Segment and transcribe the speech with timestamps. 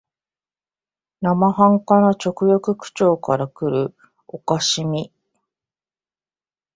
[1.21, 3.95] 生半可な直訳口調からくる
[4.27, 5.13] 可笑しみ、